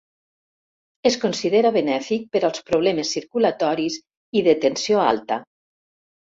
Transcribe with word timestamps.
Es 1.09 1.17
considera 1.25 1.71
benèfic 1.75 2.25
per 2.37 2.41
als 2.49 2.63
problemes 2.71 3.13
circulatoris 3.19 3.99
i 4.41 4.45
de 4.49 4.57
tensió 4.65 5.05
alta. 5.05 5.41